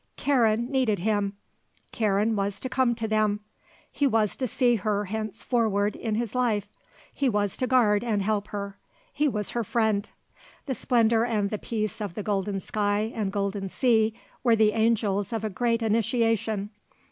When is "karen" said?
0.17-0.71, 1.91-2.35